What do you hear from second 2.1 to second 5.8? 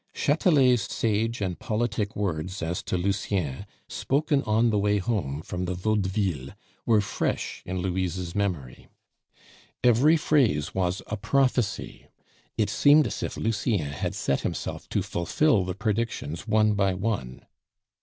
words as to Lucien, spoken on the way home from the